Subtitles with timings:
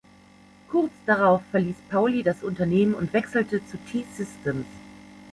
[0.71, 4.65] Kurz darauf verließ Pauly das Unternehmen und wechselte zu T-Systems.